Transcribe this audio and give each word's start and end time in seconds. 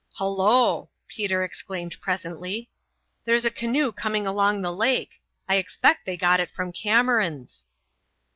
"Hullo!" 0.17 0.89
Peter 1.07 1.43
exclaimed 1.43 1.97
presently. 2.01 2.71
"There's 3.23 3.45
a 3.45 3.51
canoe 3.51 3.91
coming 3.91 4.25
along 4.25 4.63
the 4.63 4.73
lake. 4.73 5.21
I 5.47 5.57
expect 5.57 6.07
they 6.07 6.17
got 6.17 6.39
it 6.39 6.49
from 6.49 6.71
Cameron's." 6.71 7.67